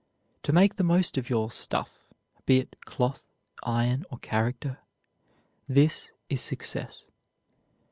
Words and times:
To 0.41 0.51
make 0.51 0.77
the 0.77 0.83
most 0.83 1.15
of 1.19 1.29
your 1.29 1.51
"stuff," 1.51 2.07
be 2.47 2.57
it 2.57 2.75
cloth, 2.85 3.29
iron, 3.61 4.03
or 4.09 4.17
character, 4.17 4.79
this 5.67 6.09
is 6.27 6.41
success. 6.41 7.05